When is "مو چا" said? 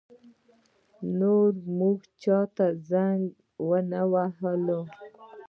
1.75-2.39